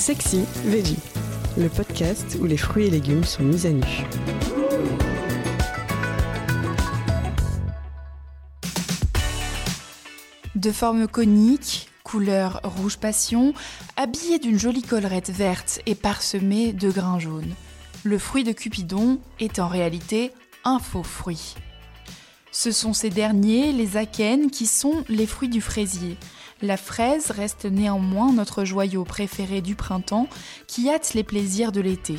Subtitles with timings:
[0.00, 0.96] Sexy Veggie,
[1.58, 3.84] le podcast où les fruits et légumes sont mis à nu.
[10.54, 13.52] De forme conique, couleur rouge passion,
[13.98, 17.54] habillé d'une jolie collerette verte et parsemé de grains jaunes.
[18.02, 20.32] Le fruit de Cupidon est en réalité
[20.64, 21.56] un faux fruit.
[22.52, 26.16] Ce sont ces derniers, les akènes, qui sont les fruits du fraisier.
[26.62, 30.28] La fraise reste néanmoins notre joyau préféré du printemps
[30.66, 32.16] qui hâte les plaisirs de l'été.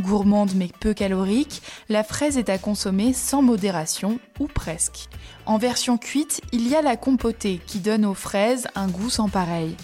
[0.00, 5.08] Gourmande mais peu calorique, la fraise est à consommer sans modération ou presque.
[5.46, 9.28] En version cuite, il y a la compotée qui donne aux fraises un goût sans
[9.28, 9.76] pareil.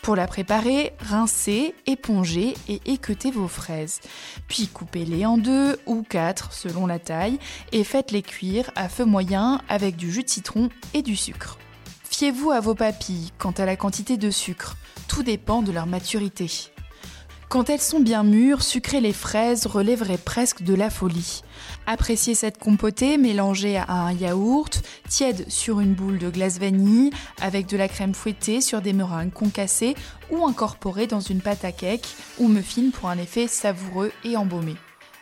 [0.00, 4.00] Pour la préparer, rincez, épongez et équeutez vos fraises.
[4.46, 7.38] Puis coupez-les en deux ou quatre selon la taille
[7.72, 11.58] et faites-les cuire à feu moyen avec du jus de citron et du sucre.
[12.18, 14.74] Fiez-vous à vos papilles quant à la quantité de sucre.
[15.06, 16.50] Tout dépend de leur maturité.
[17.48, 21.44] Quand elles sont bien mûres, sucrer les fraises relèverait presque de la folie.
[21.86, 27.68] Appréciez cette compotée mélangée à un yaourt, tiède sur une boule de glace vanille, avec
[27.68, 29.94] de la crème fouettée sur des meringues concassées
[30.28, 34.74] ou incorporée dans une pâte à cake ou muffin pour un effet savoureux et embaumé.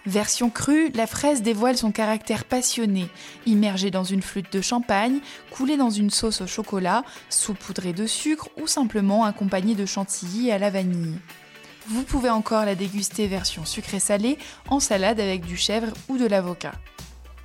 [0.06, 3.08] Version crue, la fraise dévoile son caractère passionné,
[3.44, 5.18] immergée dans une flûte de champagne,
[5.50, 10.58] coulée dans une sauce au chocolat, saupoudrée de sucre ou simplement accompagnée de chantilly à
[10.58, 11.18] la vanille.
[11.88, 16.72] Vous pouvez encore la déguster version sucré-salé en salade avec du chèvre ou de l'avocat.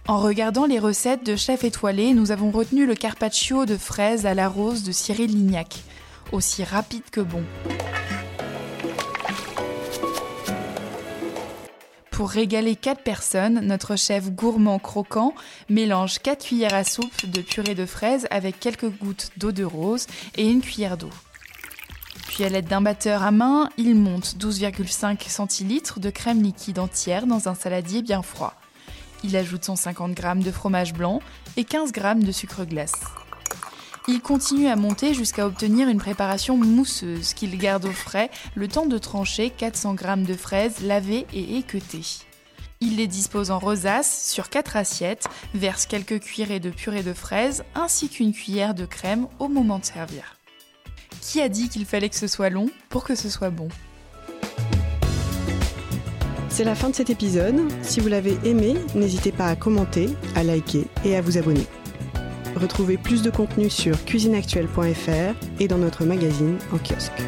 [0.08, 4.36] En regardant les recettes de chef étoilé, nous avons retenu le carpaccio de fraises à
[4.36, 5.84] la rose de Cyril Lignac,
[6.32, 7.44] aussi rapide que bon.
[12.22, 15.33] Pour régaler 4 personnes, notre chef gourmand croquant
[15.69, 20.05] mélange 4 cuillères à soupe de purée de fraises avec quelques gouttes d'eau de rose
[20.38, 21.09] et une cuillère d'eau.
[22.27, 27.25] Puis à l'aide d'un batteur à main, il monte 12,5 centilitres de crème liquide entière
[27.25, 28.53] dans un saladier bien froid.
[29.23, 31.21] Il ajoute 150 g de fromage blanc
[31.58, 33.02] et 15 g de sucre glace.
[34.08, 38.88] Il continue à monter jusqu'à obtenir une préparation mousseuse qu'il garde au frais le temps
[38.88, 42.26] de trancher 400 g de fraises lavées et équeutées.
[42.80, 47.64] Il les dispose en rosace sur 4 assiettes, verse quelques cuillerées de purée de fraises
[47.76, 50.36] ainsi qu'une cuillère de crème au moment de servir.
[51.22, 53.68] Qui a dit qu'il fallait que ce soit long pour que ce soit bon?
[56.50, 57.62] C'est la fin de cet épisode.
[57.83, 61.68] Si vous l'avez aimé, n'hésitez pas à commenter, à liker et à vous abonner.
[62.56, 67.22] Retrouvez plus de contenu sur cuisineactuelle.fr et dans notre magazine en kiosque.